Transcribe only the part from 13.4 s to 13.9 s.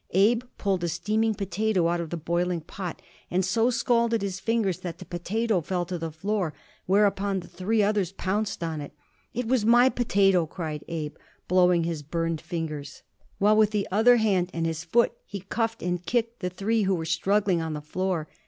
with the